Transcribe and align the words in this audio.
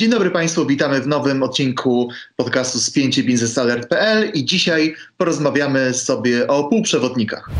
Dzień 0.00 0.10
dobry 0.10 0.30
Państwu, 0.30 0.66
witamy 0.66 1.00
w 1.00 1.06
nowym 1.06 1.42
odcinku 1.42 2.08
podcastu 2.36 2.78
spięcie 2.78 3.22
biznesalert.pl 3.22 4.30
i 4.34 4.44
dzisiaj 4.44 4.94
porozmawiamy 5.16 5.94
sobie 5.94 6.46
o 6.46 6.64
półprzewodnikach. 6.64 7.50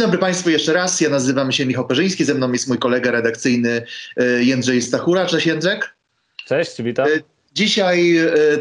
Dzień 0.00 0.06
dobry 0.06 0.18
Państwu 0.18 0.50
jeszcze 0.50 0.72
raz. 0.72 1.00
Ja 1.00 1.10
nazywam 1.10 1.52
się 1.52 1.66
Michał 1.66 1.86
Perzyński, 1.86 2.24
ze 2.24 2.34
mną 2.34 2.52
jest 2.52 2.68
mój 2.68 2.78
kolega 2.78 3.10
redakcyjny 3.10 3.82
e, 4.16 4.44
Jędrzej 4.44 4.82
Stachura. 4.82 5.26
Cześć 5.26 5.46
Jędrzek. 5.46 5.94
Cześć, 6.46 6.82
witam. 6.82 7.06
E, 7.06 7.10
dzisiaj, 7.54 8.16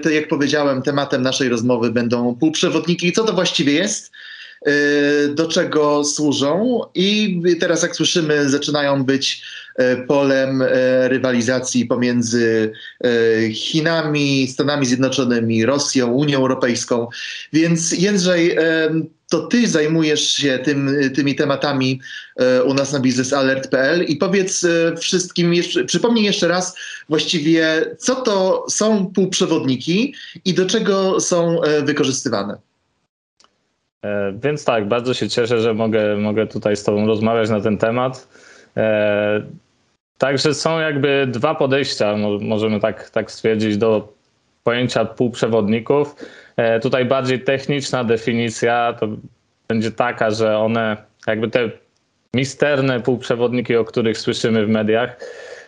e, 0.06 0.14
jak 0.14 0.28
powiedziałem, 0.28 0.82
tematem 0.82 1.22
naszej 1.22 1.50
rozmowy 1.50 1.92
będą 1.92 2.36
półprzewodniki. 2.36 3.12
Co 3.12 3.24
to 3.24 3.34
właściwie 3.34 3.74
jest? 3.74 4.12
Do 5.30 5.48
czego 5.48 6.04
służą? 6.04 6.82
I 6.96 7.42
teraz, 7.60 7.84
jak 7.84 7.96
słyszymy, 7.96 8.50
zaczynają 8.50 9.04
być 9.04 9.42
polem 10.08 10.64
rywalizacji 11.08 11.86
pomiędzy 11.86 12.72
Chinami, 13.54 14.48
Stanami 14.48 14.86
Zjednoczonymi, 14.86 15.66
Rosją, 15.66 16.08
Unią 16.12 16.38
Europejską. 16.38 17.08
Więc 17.54 17.92
Jędrzej, 17.92 18.58
to 19.30 19.48
ty 19.48 19.68
zajmujesz 19.68 20.34
się 20.34 20.60
tym, 20.64 20.96
tymi 21.16 21.36
tematami 21.36 22.02
u 22.66 22.74
nas 22.74 22.94
na 22.94 23.00
biznesalert.pl 23.00 24.04
i 24.04 24.16
powiedz 24.16 24.66
wszystkim, 25.00 25.54
przypomnij 25.86 26.24
jeszcze 26.24 26.48
raz 26.48 26.76
właściwie, 27.10 27.86
co 27.98 28.16
to 28.16 28.66
są 28.70 29.12
półprzewodniki 29.16 30.14
i 30.46 30.54
do 30.54 30.66
czego 30.66 31.20
są 31.20 31.62
wykorzystywane. 31.84 32.69
Więc 34.44 34.66
tak, 34.66 34.88
bardzo 34.88 35.14
się 35.14 35.30
cieszę, 35.30 35.62
że 35.62 35.74
mogę, 35.74 36.18
mogę 36.18 36.48
tutaj 36.48 36.76
z 36.76 36.84
Tobą 36.84 37.08
rozmawiać 37.08 37.50
na 37.50 37.62
ten 37.62 37.78
temat. 37.78 38.28
Także 40.18 40.54
są 40.54 40.80
jakby 40.80 41.28
dwa 41.28 41.56
podejścia, 41.56 42.16
możemy 42.42 42.80
tak, 42.80 43.10
tak 43.10 43.32
stwierdzić, 43.32 43.78
do 43.78 44.14
pojęcia 44.64 45.06
półprzewodników. 45.06 46.16
E, 46.58 46.80
tutaj 46.80 47.06
bardziej 47.06 47.40
techniczna 47.40 48.04
definicja 48.04 48.94
to 49.00 49.08
będzie 49.68 49.92
taka, 49.92 50.32
że 50.32 50.58
one, 50.58 50.98
jakby 51.28 51.48
te 51.48 51.70
misterne 52.34 53.00
półprzewodniki, 53.00 53.76
o 53.76 53.86
których 53.86 54.18
słyszymy 54.18 54.66
w 54.66 54.70
mediach, 54.70 55.20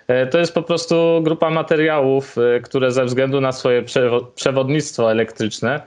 e, 0.08 0.28
to 0.28 0.40
jest 0.40 0.54
po 0.54 0.64
prostu 0.64 1.22
grupa 1.24 1.50
materiałów, 1.50 2.38
e, 2.38 2.60
które 2.60 2.92
ze 2.92 3.06
względu 3.06 3.42
na 3.42 3.52
swoje 3.52 3.84
przewodnictwo 4.36 5.12
elektryczne, 5.12 5.82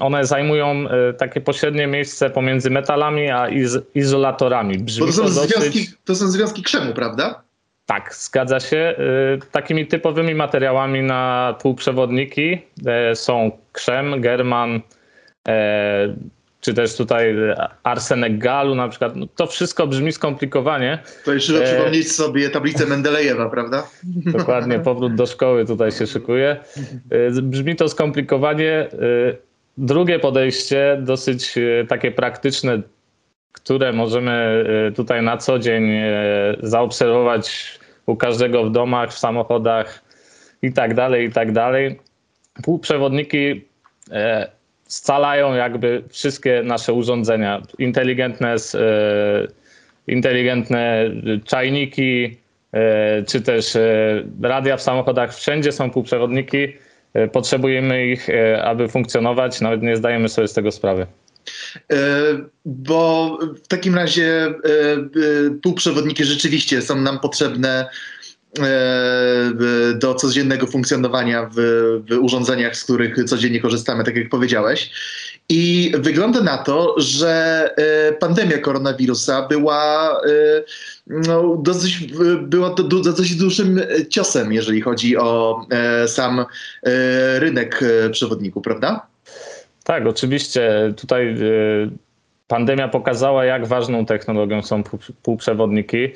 one 0.00 0.24
zajmują 0.24 0.84
takie 1.18 1.40
pośrednie 1.40 1.86
miejsce 1.86 2.30
pomiędzy 2.30 2.70
metalami 2.70 3.30
a 3.30 3.48
izolatorami. 3.94 4.78
Brzmi 4.78 5.06
to, 5.06 5.12
są 5.12 5.22
to, 5.22 5.28
dosyć... 5.28 5.50
związki, 5.50 5.86
to 6.04 6.14
są 6.14 6.28
związki 6.28 6.62
krzemu, 6.62 6.94
prawda? 6.94 7.42
Tak, 7.86 8.14
zgadza 8.14 8.60
się. 8.60 8.94
Y, 9.36 9.50
takimi 9.52 9.86
typowymi 9.86 10.34
materiałami 10.34 11.02
na 11.02 11.54
półprzewodniki 11.62 12.58
e, 12.86 13.16
są 13.16 13.50
krzem, 13.72 14.20
german, 14.20 14.80
e, 15.48 16.14
czy 16.62 16.74
też 16.74 16.96
tutaj 16.96 17.36
arsenek 17.82 18.38
galu 18.38 18.74
na 18.74 18.88
przykład. 18.88 19.16
No 19.16 19.26
to 19.36 19.46
wszystko 19.46 19.86
brzmi 19.86 20.12
skomplikowanie. 20.12 20.98
To 21.24 21.34
jeszcze 21.34 21.52
trzeba 21.52 21.68
e, 21.68 21.72
przypomnieć 21.72 22.12
sobie 22.12 22.50
tablicę 22.50 22.86
Mendelejewa, 22.86 23.50
prawda? 23.50 23.86
Dokładnie, 24.04 24.78
powrót 24.90 25.14
do 25.14 25.26
szkoły 25.26 25.66
tutaj 25.66 25.92
się 25.92 26.06
szykuje. 26.06 26.56
Brzmi 27.42 27.76
to 27.76 27.88
skomplikowanie. 27.88 28.88
Drugie 29.78 30.18
podejście, 30.18 30.98
dosyć 31.02 31.54
takie 31.88 32.10
praktyczne, 32.10 32.82
które 33.52 33.92
możemy 33.92 34.64
tutaj 34.96 35.22
na 35.22 35.36
co 35.36 35.58
dzień 35.58 35.90
zaobserwować 36.62 37.78
u 38.06 38.16
każdego 38.16 38.64
w 38.64 38.72
domach, 38.72 39.10
w 39.10 39.18
samochodach 39.18 40.04
i 40.62 40.72
tak 40.72 40.94
dalej, 40.94 41.28
i 41.28 41.32
tak 41.32 41.52
dalej. 41.52 42.00
Półprzewodniki 42.62 43.64
e, 44.10 44.50
scalają 44.92 45.54
jakby 45.54 46.02
wszystkie 46.08 46.62
nasze 46.64 46.92
urządzenia. 46.92 47.62
Inteligentne, 47.78 48.54
e, 48.54 49.48
inteligentne 50.06 51.10
czajniki, 51.44 52.36
e, 52.72 53.22
czy 53.22 53.40
też 53.40 53.78
radia 54.42 54.76
w 54.76 54.82
samochodach. 54.82 55.34
Wszędzie 55.34 55.72
są 55.72 55.90
półprzewodniki. 55.90 56.58
Potrzebujemy 57.32 58.06
ich, 58.06 58.28
aby 58.64 58.88
funkcjonować. 58.88 59.60
Nawet 59.60 59.82
nie 59.82 59.96
zdajemy 59.96 60.28
sobie 60.28 60.48
z 60.48 60.52
tego 60.52 60.70
sprawy. 60.70 61.06
Bo 62.64 63.38
w 63.64 63.68
takim 63.68 63.94
razie 63.94 64.54
półprzewodniki 65.62 66.24
rzeczywiście 66.24 66.82
są 66.82 67.00
nam 67.00 67.20
potrzebne 67.20 67.88
do 69.94 70.14
codziennego 70.14 70.66
funkcjonowania 70.66 71.50
w, 71.56 71.60
w, 72.10 72.18
urządzeniach, 72.20 72.76
z 72.76 72.84
których 72.84 73.24
codziennie 73.24 73.60
korzystamy, 73.60 74.04
tak 74.04 74.16
jak 74.16 74.28
powiedziałeś. 74.28 74.90
I 75.48 75.92
wygląda 75.98 76.40
na 76.40 76.58
to, 76.58 76.94
że 76.98 77.70
pandemia 78.20 78.58
koronawirusa 78.58 79.48
była, 79.48 80.20
no, 81.06 81.56
dosyć, 81.62 82.06
była 82.42 82.74
dosyć 83.04 83.34
dużym 83.34 83.80
ciosem, 84.10 84.52
jeżeli 84.52 84.80
chodzi 84.80 85.16
o 85.16 85.60
sam 86.06 86.44
rynek 87.38 87.80
przewodników, 88.12 88.64
prawda? 88.64 89.06
Tak, 89.84 90.06
oczywiście. 90.06 90.94
Tutaj 90.96 91.36
pandemia 92.48 92.88
pokazała, 92.88 93.44
jak 93.44 93.66
ważną 93.66 94.06
technologią 94.06 94.62
są 94.62 94.82
półprzewodniki. 95.22 96.08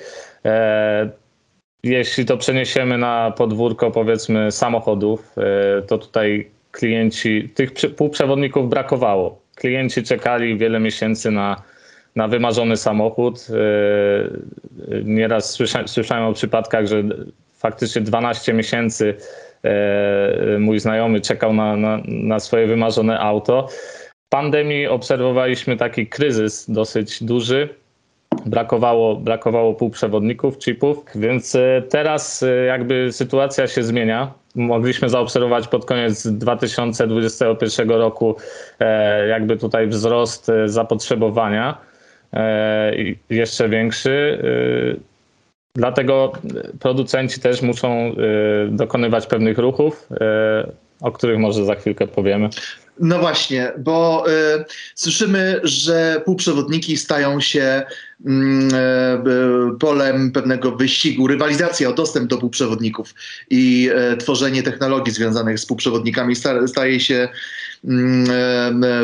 Jeśli 1.87 2.25
to 2.25 2.37
przeniesiemy 2.37 2.99
na 2.99 3.33
podwórko, 3.37 3.91
powiedzmy, 3.91 4.53
samochodów, 4.53 5.33
e, 5.39 5.83
to 5.83 5.99
tutaj 5.99 6.51
klienci, 6.71 7.49
tych 7.55 7.71
półprzewodników 7.97 8.69
brakowało. 8.69 9.41
Klienci 9.55 10.03
czekali 10.03 10.59
wiele 10.59 10.81
miesięcy 10.81 11.31
na, 11.31 11.63
na 12.17 12.29
wymarzony 12.29 12.77
samochód. 12.77 13.47
E, 13.51 15.03
nieraz 15.05 15.59
słyszałem 15.87 16.25
o 16.25 16.33
przypadkach, 16.33 16.87
że 16.87 17.03
faktycznie 17.59 18.03
12 18.03 18.53
miesięcy 18.53 19.15
E, 19.67 20.59
mój 20.59 20.79
znajomy 20.79 21.21
czekał 21.21 21.55
na, 21.55 21.77
na, 21.77 22.01
na 22.07 22.41
swoje 22.41 22.67
wymarzone 22.67 23.21
auto. 23.21 23.69
W 24.27 24.29
pandemii 24.29 24.87
obserwowaliśmy 24.87 25.77
taki 25.77 26.07
kryzys 26.07 26.71
dosyć 26.71 27.25
duży. 27.25 27.69
Brakowało, 28.47 29.17
brakowało 29.17 29.75
półprzewodników, 29.75 30.59
chipów, 30.59 31.05
więc 31.15 31.55
e, 31.55 31.83
teraz 31.89 32.43
e, 32.43 32.65
jakby 32.65 33.12
sytuacja 33.12 33.67
się 33.67 33.83
zmienia. 33.83 34.33
Mogliśmy 34.55 35.09
zaobserwować 35.09 35.69
pod 35.69 35.84
koniec 35.84 36.27
2021 36.27 37.91
roku 37.91 38.37
jakby 39.29 39.57
tutaj 39.57 39.87
wzrost 39.89 40.51
zapotrzebowania 40.67 41.79
jeszcze 43.31 43.69
większy. 43.69 44.43
Dlatego 45.75 46.33
producenci 46.81 47.41
też 47.41 47.63
muszą 47.63 48.15
dokonywać 48.69 49.27
pewnych 49.27 49.59
ruchów, 49.59 50.09
o 51.01 51.13
których 51.13 51.39
może 51.39 51.65
za 51.65 51.75
chwilkę 51.75 52.07
powiemy. 52.07 52.48
No 53.01 53.19
właśnie, 53.19 53.72
bo 53.78 54.25
y, 54.28 54.65
słyszymy, 54.95 55.60
że 55.63 56.22
półprzewodniki 56.25 56.97
stają 56.97 57.41
się 57.41 57.83
mm, 58.27 58.75
y, 58.75 59.78
polem 59.78 60.33
pewnego 60.33 60.77
wyścigu, 60.77 61.27
rywalizacja 61.27 61.89
o 61.89 61.93
dostęp 61.93 62.31
do 62.31 62.39
półprzewodników 62.39 63.15
i 63.51 63.91
y, 64.13 64.16
tworzenie 64.16 64.63
technologii 64.63 65.13
związanych 65.13 65.59
z 65.59 65.66
półprzewodnikami 65.66 66.37
sta, 66.37 66.69
staje 66.69 67.01
się 67.01 67.15
e, 67.15 67.28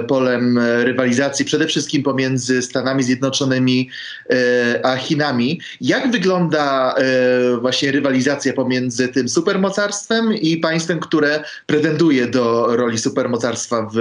polem 0.08 0.58
rywalizacji 0.58 1.44
przede 1.44 1.66
wszystkim 1.66 2.02
pomiędzy 2.02 2.62
Stanami 2.62 3.02
Zjednoczonymi 3.02 3.90
e, 4.30 4.86
a 4.86 4.96
Chinami. 4.96 5.60
Jak 5.80 6.10
wygląda 6.10 6.94
e, 6.94 7.56
właśnie 7.60 7.92
rywalizacja 7.92 8.52
pomiędzy 8.52 9.08
tym 9.08 9.28
supermocarstwem 9.28 10.34
i 10.34 10.56
państwem, 10.56 11.00
które 11.00 11.44
pretenduje 11.66 12.26
do 12.26 12.76
roli 12.76 12.98
supermocarstwa 12.98 13.90
w 13.94 13.96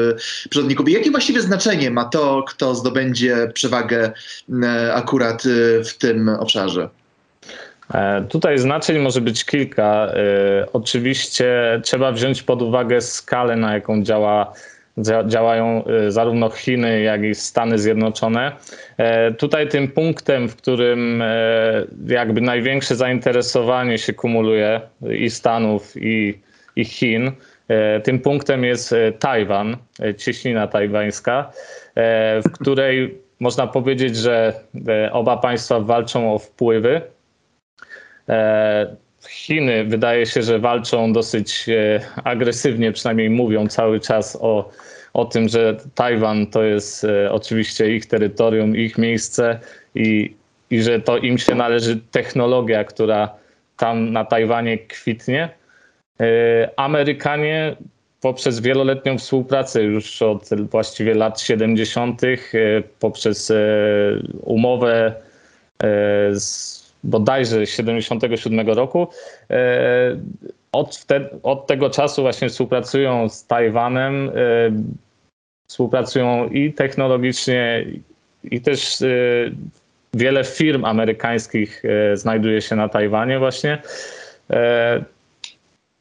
przewodniku? 0.50 0.84
I 0.84 0.92
jakie 0.92 1.12
właściwie 1.12 1.42
znaczenie 1.42 1.92
ma 1.92 2.06
to, 2.06 2.44
kto 2.48 2.76
zdobędzie 2.76 3.52
przewagę 3.54 4.12
akurat 4.94 5.44
w 5.86 5.98
tym 5.98 6.30
obszarze? 6.30 7.01
Tutaj 8.30 8.58
znaczeń 8.58 9.00
może 9.00 9.22
być 9.22 9.46
kilka. 9.46 10.12
Oczywiście 10.74 11.80
trzeba 11.84 12.12
wziąć 12.12 12.44
pod 12.44 12.62
uwagę 12.62 13.02
skalę, 13.02 13.56
na 13.56 13.74
jaką 13.74 14.04
działa 14.04 14.54
działają 15.28 15.84
y, 16.08 16.12
zarówno 16.12 16.50
Chiny, 16.50 17.02
jak 17.02 17.24
i 17.24 17.36
Stany 17.36 17.80
Zjednoczone. 17.80 18.52
E, 18.98 19.32
tutaj 19.32 19.70
tym 19.70 19.88
punktem, 19.88 20.50
w 20.50 20.56
którym 20.56 21.22
e, 21.22 21.28
jakby 22.08 22.42
największe 22.42 22.96
zainteresowanie 22.96 23.98
się 23.98 24.14
kumuluje 24.14 24.82
i 25.10 25.30
Stanów, 25.30 25.94
i, 25.96 26.40
i 26.76 26.86
Chin, 26.86 27.32
e, 27.68 28.00
tym 28.00 28.20
punktem 28.20 28.64
jest 28.64 28.96
Tajwan, 29.20 29.78
cieśnina 30.18 30.68
tajwańska, 30.68 31.52
w 32.46 32.52
której 32.54 33.18
można 33.40 33.68
powiedzieć, 33.68 34.16
że 34.16 34.54
oba 35.12 35.38
państwa 35.38 35.80
walczą 35.80 36.34
o 36.34 36.40
wpływy. 36.40 37.02
Chiny 39.30 39.86
wydaje 39.86 40.26
się, 40.26 40.42
że 40.42 40.60
walczą 40.60 41.14
dosyć 41.14 41.66
agresywnie, 42.24 42.92
przynajmniej 42.92 43.30
mówią 43.30 43.68
cały 43.68 44.00
czas 44.00 44.38
o 44.42 44.70
o 45.14 45.26
tym, 45.26 45.50
że 45.50 45.78
Tajwan 45.96 46.48
to 46.48 46.64
jest 46.64 47.04
e, 47.04 47.32
oczywiście 47.32 47.96
ich 47.96 48.06
terytorium, 48.06 48.76
ich 48.76 48.98
miejsce 48.98 49.60
i, 49.96 50.36
i 50.70 50.82
że 50.82 51.00
to 51.00 51.18
im 51.18 51.38
się 51.38 51.56
należy 51.56 52.00
technologia, 52.12 52.84
która 52.84 53.36
tam 53.78 54.12
na 54.12 54.26
Tajwanie 54.26 54.78
kwitnie. 54.78 55.50
E, 56.20 56.70
Amerykanie 56.76 57.76
poprzez 58.22 58.60
wieloletnią 58.60 59.18
współpracę 59.18 59.84
już 59.84 60.22
od 60.22 60.50
właściwie 60.70 61.14
lat 61.14 61.42
70., 61.42 62.24
e, 62.24 62.38
poprzez 63.00 63.54
umowę 64.42 65.14
z 66.32 66.81
bodajże 67.04 67.68
77 67.68 68.70
roku, 68.70 69.08
od, 70.72 70.96
wtedy, 70.96 71.30
od 71.44 71.68
tego 71.68 71.90
czasu 71.90 72.22
właśnie 72.22 72.50
współpracują 72.50 73.30
z 73.30 73.46
Tajwanem, 73.46 74.30
y, 74.30 74.72
współpracują 75.68 76.50
i 76.50 76.74
technologicznie, 76.74 77.86
i 78.44 78.62
też 78.62 79.02
y, 79.02 79.52
wiele 80.14 80.44
firm 80.44 80.86
amerykańskich 80.86 81.84
znajduje 82.14 82.62
się 82.62 82.76
na 82.76 82.90
Tajwanie 82.90 83.40
właśnie. 83.40 83.82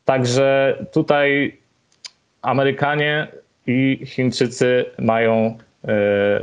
Także 0.05 0.79
tutaj 0.93 1.57
Amerykanie 2.43 3.29
i 3.67 4.01
Chińczycy 4.05 4.85
mają, 4.99 5.59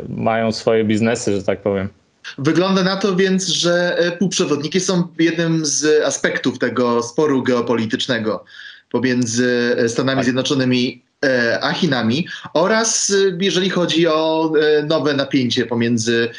mają 0.10 0.52
swoje 0.52 0.84
biznesy, 0.84 1.36
że 1.36 1.44
tak 1.44 1.60
powiem. 1.60 1.90
Wygląda 2.38 2.84
na 2.84 2.98
to 2.98 3.16
więc, 3.16 3.48
że 3.48 3.98
e, 3.98 4.12
półprzewodniki 4.12 4.80
są 4.80 5.08
jednym 5.20 5.66
z 5.66 6.06
aspektów 6.06 6.60
tego 6.60 7.04
sporu 7.04 7.44
geopolitycznego 7.44 8.46
pomiędzy 8.92 9.76
e, 9.78 9.90
Stanami 9.90 10.18
tak. 10.18 10.24
Zjednoczonymi 10.24 11.04
e, 11.26 11.60
a 11.62 11.74
Chinami 11.74 12.28
oraz 12.54 13.14
jeżeli 13.40 13.70
chodzi 13.70 14.08
o 14.08 14.54
nowe 14.88 15.14
napięcie 15.14 15.66
pomiędzy 15.66 16.30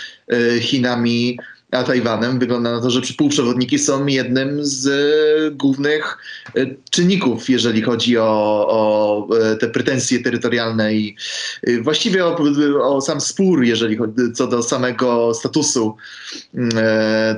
Chinami 0.60 1.38
a 1.70 1.82
Tajwanem. 1.82 2.38
Wygląda 2.38 2.72
na 2.72 2.80
to, 2.80 2.90
że 2.90 3.00
półprzewodniki 3.16 3.78
są 3.78 4.06
jednym 4.06 4.64
z 4.64 4.86
e, 4.86 5.50
głównych 5.50 6.18
e, 6.56 6.66
czynników, 6.90 7.50
jeżeli 7.50 7.82
chodzi 7.82 8.18
o, 8.18 8.66
o 8.68 9.28
e, 9.36 9.56
te 9.56 9.68
pretensje 9.68 10.22
terytorialne 10.22 10.94
i 10.94 11.16
właściwie 11.80 12.26
o, 12.26 12.36
o, 12.82 13.00
sam 13.00 13.20
spór, 13.20 13.64
jeżeli 13.64 13.96
chodzi 13.96 14.14
co 14.34 14.46
do 14.46 14.62
samego 14.62 15.34
statusu 15.34 15.96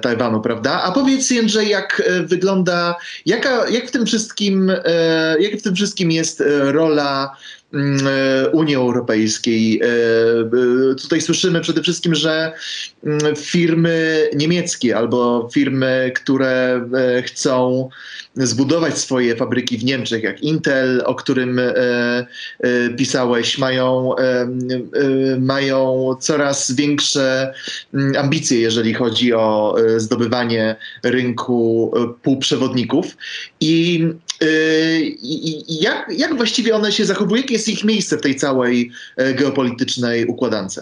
Tajwanu, 0.03 0.41
prawda? 0.41 0.83
A 0.83 0.93
powiedz 0.93 1.31
Jędrzej, 1.31 1.69
jak 1.69 2.03
wygląda, 2.25 2.95
jaka, 3.27 3.69
jak 3.69 3.89
w 3.89 3.91
tym 3.91 4.07
wszystkim, 4.07 4.73
jak 5.41 5.61
w 5.61 5.63
tym 5.63 5.75
wszystkim 5.75 6.11
jest 6.11 6.43
rola 6.63 7.37
Mm, 7.37 7.60
Unii 8.53 8.75
Europejskiej. 8.75 9.81
E, 9.83 9.87
e, 9.87 10.95
tutaj 10.95 11.21
słyszymy 11.21 11.61
przede 11.61 11.83
wszystkim, 11.83 12.15
że 12.15 12.53
mm, 13.05 13.37
firmy 13.37 14.29
niemieckie 14.37 14.97
albo 14.97 15.49
firmy, 15.53 16.13
które 16.15 16.89
chcą 17.25 17.89
zbudować 18.35 18.99
swoje 18.99 19.37
fabryki 19.37 19.79
w 19.79 19.85
Niemczech, 19.85 20.23
jak 20.23 20.43
Intel, 20.43 21.03
o 21.07 21.15
którym 21.15 21.61
pisałeś, 22.97 23.59
mają, 23.59 24.15
mają 25.39 26.11
coraz 26.21 26.73
większe 26.73 27.55
mm, 27.95 28.17
ambicje, 28.17 28.61
jeżeli 28.61 28.95
chodzi 28.95 29.33
o 29.33 29.77
zdobywanie 29.97 30.77
rynku 31.03 31.93
półprzewodników. 32.23 33.17
I 33.61 34.05
i, 34.43 35.83
jak, 35.83 36.13
jak 36.17 36.37
właściwie 36.37 36.77
one 36.77 36.93
się 36.93 37.05
zachowują? 37.05 37.43
Jakie 37.43 37.55
jest 37.55 37.69
ich 37.69 37.85
miejsce 37.85 38.19
w 38.19 38.21
tej 38.21 38.37
całej 38.37 38.91
e, 39.17 39.35
geopolitycznej 39.35 40.27
układance? 40.27 40.81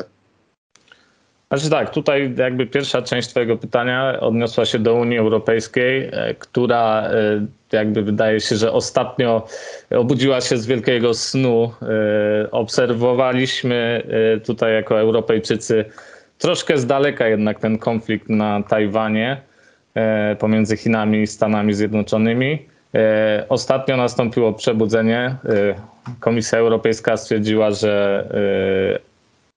Znaczy 1.53 1.71
tak, 1.71 1.91
tutaj 1.91 2.35
jakby 2.37 2.67
pierwsza 2.67 3.03
część 3.03 3.29
Twojego 3.29 3.57
pytania 3.57 4.21
odniosła 4.21 4.65
się 4.65 4.79
do 4.79 4.95
Unii 4.95 5.19
Europejskiej, 5.19 6.09
e, 6.13 6.35
która 6.35 7.03
e, 7.03 7.47
jakby 7.73 8.03
wydaje 8.03 8.41
się, 8.41 8.57
że 8.57 8.73
ostatnio 8.73 9.47
obudziła 9.91 10.41
się 10.41 10.57
z 10.57 10.67
wielkiego 10.67 11.15
snu. 11.15 11.73
Obserwowaliśmy 12.51 14.03
tutaj 14.45 14.75
jako 14.75 15.01
Europejczycy 15.01 15.85
troszkę 16.39 16.79
z 16.79 16.87
daleka 16.87 17.29
jednak 17.29 17.61
ten 17.61 17.79
konflikt 17.79 18.29
na 18.29 18.63
Tajwanie 18.63 19.41
pomiędzy 20.39 20.77
Chinami 20.77 21.23
i 21.23 21.27
Stanami 21.27 21.75
Zjednoczonymi. 21.75 22.69
E, 22.95 23.45
ostatnio 23.49 23.97
nastąpiło 23.97 24.53
przebudzenie. 24.53 25.19
E, 25.21 25.37
Komisja 26.21 26.59
Europejska 26.59 27.17
stwierdziła, 27.17 27.71
że, 27.71 28.25
e, 28.95 29.08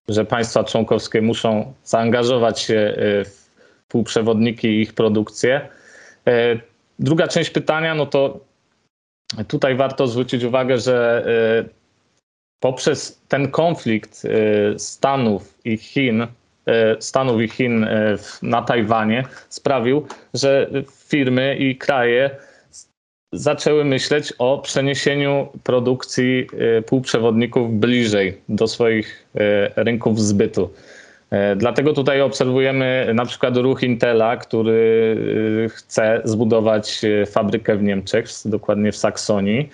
że 0.08 0.26
państwa 0.26 0.64
członkowskie 0.64 1.22
muszą 1.22 1.74
zaangażować 1.84 2.60
się 2.60 2.94
w 3.26 3.48
półprzewodniki 3.88 4.68
i 4.68 4.82
ich 4.82 4.94
produkcję. 4.94 5.70
Druga 7.00 7.28
część 7.28 7.50
pytania, 7.50 7.96
no 7.96 8.06
to 8.06 8.40
tutaj 9.48 9.76
warto 9.76 10.08
zwrócić 10.08 10.44
uwagę, 10.44 10.78
że 10.78 11.26
poprzez 12.60 13.22
ten 13.28 13.52
konflikt 13.52 14.24
Stanów 14.78 15.58
i 15.66 15.78
Chin, 15.78 16.28
Stanów 17.00 17.42
i 17.42 17.48
Chin 17.48 17.88
na 18.42 18.62
Tajwanie 18.62 19.24
sprawił, 19.50 20.08
że 20.34 20.70
firmy 21.08 21.56
i 21.56 21.78
kraje 21.78 22.30
zaczęły 23.34 23.86
myśleć 23.86 24.34
o 24.38 24.58
przeniesieniu 24.58 25.48
produkcji 25.64 26.48
y, 26.80 26.82
półprzewodników 26.82 27.80
bliżej 27.80 28.38
do 28.50 28.68
swoich 28.68 29.28
y, 29.36 29.40
rynków 29.76 30.22
zbytu. 30.22 30.70
Y, 31.34 31.56
dlatego 31.56 31.94
tutaj 31.94 32.22
obserwujemy 32.22 33.12
na 33.14 33.26
przykład 33.26 33.58
ruch 33.58 33.84
Intela, 33.84 34.38
który 34.38 35.18
chce 35.74 36.22
zbudować 36.24 37.02
fabrykę 37.32 37.76
w 37.76 37.84
Niemczech, 37.84 38.26
dokładnie 38.46 38.92
w 38.92 38.98
Saksonii. 38.98 39.70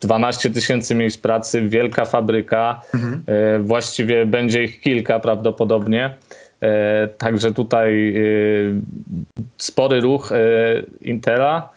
12 0.00 0.50
tysięcy 0.50 0.94
miejsc 0.94 1.18
pracy, 1.18 1.68
wielka 1.68 2.04
fabryka, 2.04 2.80
mhm. 2.94 3.22
właściwie 3.64 4.26
będzie 4.26 4.64
ich 4.64 4.80
kilka 4.80 5.20
prawdopodobnie. 5.20 6.14
Także 7.18 7.54
tutaj 7.54 8.14
spory 9.56 10.00
ruch 10.00 10.30
Intela. 11.00 11.70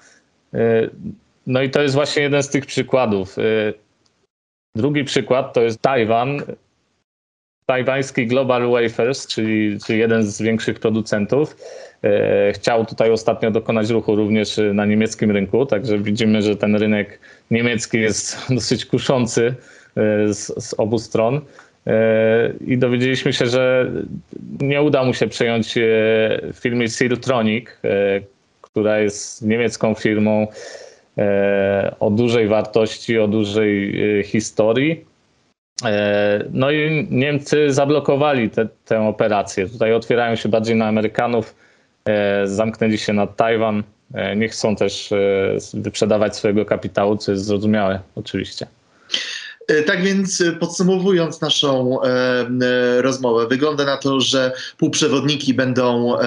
No 1.47 1.61
i 1.61 1.69
to 1.69 1.81
jest 1.81 1.95
właśnie 1.95 2.23
jeden 2.23 2.43
z 2.43 2.49
tych 2.49 2.65
przykładów. 2.65 3.37
E, 3.39 3.41
drugi 4.75 5.03
przykład 5.03 5.53
to 5.53 5.61
jest 5.61 5.81
Tajwan. 5.81 6.41
Tajwański 7.65 8.27
Global 8.27 8.69
Wafers, 8.71 9.27
czyli, 9.27 9.79
czyli 9.85 9.99
jeden 9.99 10.23
z 10.23 10.41
większych 10.41 10.79
producentów, 10.79 11.57
e, 12.03 12.53
chciał 12.53 12.85
tutaj 12.85 13.11
ostatnio 13.11 13.51
dokonać 13.51 13.89
ruchu 13.89 14.15
również 14.15 14.59
na 14.73 14.85
niemieckim 14.85 15.31
rynku, 15.31 15.65
także 15.65 15.99
widzimy, 15.99 16.41
że 16.41 16.55
ten 16.55 16.75
rynek 16.75 17.19
niemiecki 17.51 17.97
jest 17.97 18.37
dosyć 18.55 18.85
kuszący 18.85 19.55
z, 20.29 20.63
z 20.63 20.73
obu 20.77 20.99
stron. 20.99 21.41
I 22.67 22.77
dowiedzieliśmy 22.77 23.33
się, 23.33 23.45
że 23.45 23.91
nie 24.61 24.81
uda 24.81 25.03
mu 25.03 25.13
się 25.13 25.27
przejąć 25.27 25.75
firmy 26.53 26.89
Siltronic, 26.89 27.65
która 28.71 28.99
jest 28.99 29.41
niemiecką 29.41 29.93
firmą 29.93 30.47
e, 31.17 31.95
o 31.99 32.09
dużej 32.09 32.47
wartości, 32.47 33.19
o 33.19 33.27
dużej 33.27 34.01
e, 34.19 34.23
historii. 34.23 35.05
E, 35.85 36.45
no 36.51 36.71
i 36.71 37.07
Niemcy 37.11 37.73
zablokowali 37.73 38.49
te, 38.49 38.67
tę 38.85 39.01
operację. 39.07 39.69
Tutaj 39.69 39.93
otwierają 39.93 40.35
się 40.35 40.49
bardziej 40.49 40.75
na 40.75 40.87
Amerykanów, 40.87 41.55
zamknęli 42.45 42.97
się 42.97 43.13
na 43.13 43.27
Tajwan. 43.27 43.83
Nie 44.35 44.49
chcą 44.49 44.75
też 44.75 45.13
wyprzedawać 45.73 46.35
swojego 46.35 46.65
kapitału, 46.65 47.17
co 47.17 47.31
jest 47.31 47.45
zrozumiałe 47.45 47.99
oczywiście. 48.15 48.67
E, 49.71 49.83
Tak 49.83 50.03
więc 50.03 50.41
e, 50.41 50.51
podsumowując 50.51 51.41
naszą 51.41 52.01
e, 52.03 53.01
rozmowę, 53.01 53.47
wygląda 53.47 53.85
na 53.85 53.97
to, 53.97 54.19
że 54.19 54.51
półprzewodniki 54.77 55.53
będą 55.53 56.17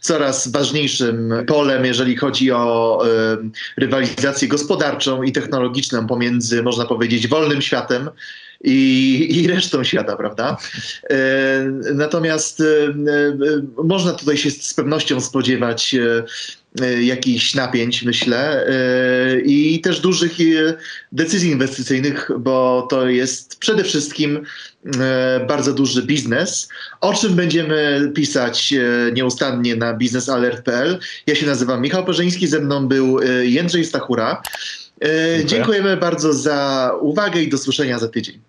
coraz 0.00 0.48
ważniejszym 0.48 1.34
polem, 1.46 1.84
jeżeli 1.84 2.16
chodzi 2.16 2.52
o 2.52 3.02
rywalizację 3.76 4.48
gospodarczą 4.48 5.22
i 5.22 5.32
technologiczną 5.32 6.06
pomiędzy, 6.06 6.62
można 6.62 6.84
powiedzieć, 6.84 7.28
wolnym 7.28 7.62
światem 7.62 8.10
i, 8.64 9.26
i 9.30 9.46
resztą 9.46 9.84
świata, 9.84 10.16
prawda? 10.16 10.56
Natomiast 11.94 12.62
można 13.84 14.12
tutaj 14.12 14.36
się 14.36 14.50
z 14.50 14.74
pewnością 14.74 15.20
spodziewać 15.20 15.96
jakichś 17.00 17.54
napięć, 17.54 18.02
myślę, 18.02 18.66
e, 18.66 19.40
i 19.40 19.80
też 19.80 20.00
dużych 20.00 20.32
e, 20.40 20.74
decyzji 21.12 21.50
inwestycyjnych, 21.50 22.30
bo 22.38 22.86
to 22.90 23.08
jest 23.08 23.56
przede 23.58 23.84
wszystkim 23.84 24.42
e, 25.00 25.46
bardzo 25.48 25.72
duży 25.72 26.02
biznes, 26.02 26.68
o 27.00 27.14
czym 27.14 27.34
będziemy 27.34 28.10
pisać 28.14 28.72
e, 28.72 29.12
nieustannie 29.12 29.76
na 29.76 29.94
biznesalert.pl. 29.94 30.98
Ja 31.26 31.34
się 31.34 31.46
nazywam 31.46 31.82
Michał 31.82 32.04
Perzyński, 32.04 32.46
ze 32.46 32.60
mną 32.60 32.88
był 32.88 33.20
e, 33.20 33.46
Jędrzej 33.46 33.84
Stachura. 33.84 34.42
E. 35.00 35.44
Dziękujemy 35.44 35.96
bardzo 35.96 36.32
za 36.32 36.92
uwagę 37.00 37.42
i 37.42 37.48
do 37.48 37.58
słyszenia 37.58 37.98
za 37.98 38.08
tydzień. 38.08 38.40